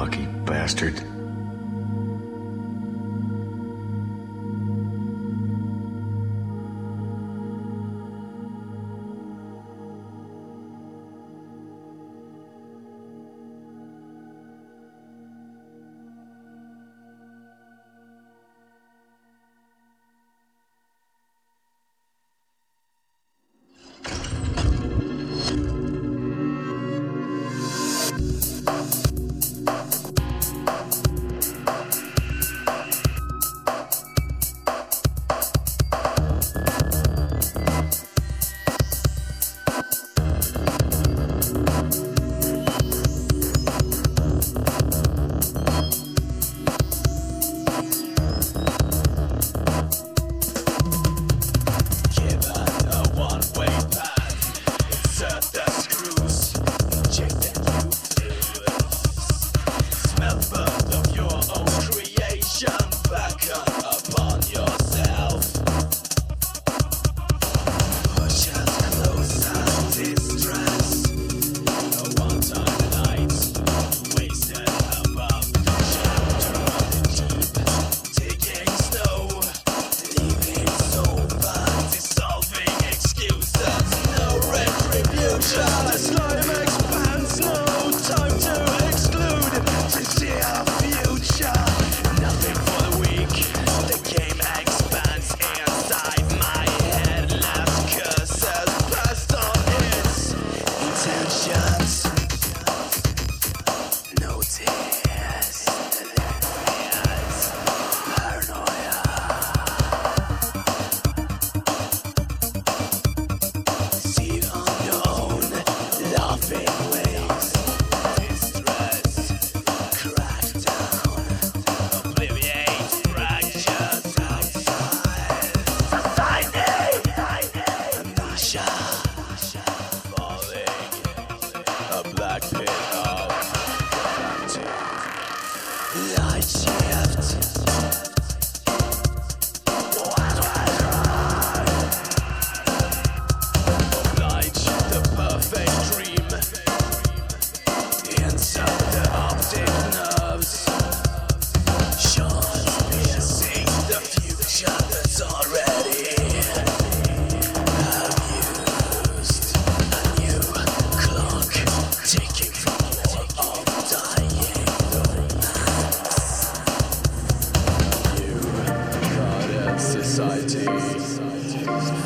[0.00, 1.19] lucky bastard.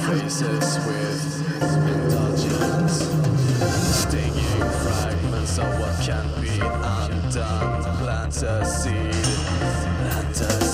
[0.06, 1.24] faces with
[1.88, 3.08] indulgence,
[3.96, 7.82] stinging fragments of what can be undone.
[7.98, 9.14] Plant a seed,
[9.98, 10.73] plant a.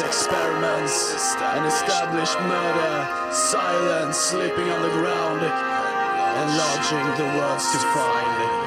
[0.00, 5.40] Experiments, an established murder, silence sleeping on the ground,
[6.42, 8.63] enlarging the words to find.